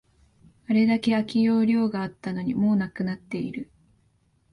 [0.67, 3.69] あれだけ空き容量があったのに、もうなくなっている